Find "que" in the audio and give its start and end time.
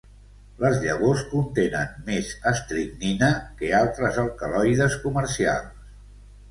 3.61-3.73